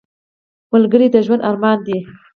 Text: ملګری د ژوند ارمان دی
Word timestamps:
ملګری 0.71 1.07
د 1.11 1.15
ژوند 1.25 1.41
ارمان 1.49 1.77
دی 1.87 1.97